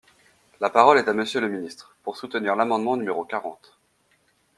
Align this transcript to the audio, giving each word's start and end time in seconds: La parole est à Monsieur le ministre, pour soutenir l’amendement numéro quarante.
La 0.59 0.71
parole 0.71 0.97
est 0.97 1.07
à 1.07 1.13
Monsieur 1.13 1.41
le 1.41 1.47
ministre, 1.47 1.95
pour 2.01 2.17
soutenir 2.17 2.55
l’amendement 2.55 2.97
numéro 2.97 3.23
quarante. 3.23 3.77